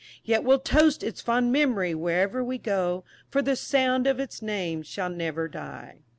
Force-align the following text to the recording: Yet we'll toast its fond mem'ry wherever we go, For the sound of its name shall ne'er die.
Yet 0.23 0.43
we'll 0.43 0.57
toast 0.57 1.03
its 1.03 1.21
fond 1.21 1.51
mem'ry 1.53 1.93
wherever 1.93 2.43
we 2.43 2.57
go, 2.57 3.03
For 3.29 3.43
the 3.43 3.55
sound 3.55 4.07
of 4.07 4.19
its 4.19 4.41
name 4.41 4.81
shall 4.81 5.09
ne'er 5.11 5.47
die. 5.47 5.99